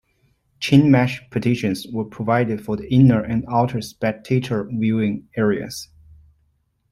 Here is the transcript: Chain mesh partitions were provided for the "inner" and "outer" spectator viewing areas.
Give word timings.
Chain 0.59 0.89
mesh 0.89 1.21
partitions 1.29 1.85
were 1.87 2.05
provided 2.05 2.65
for 2.65 2.75
the 2.75 2.91
"inner" 2.91 3.21
and 3.21 3.45
"outer" 3.47 3.81
spectator 3.81 4.63
viewing 4.67 5.27
areas. 5.37 5.89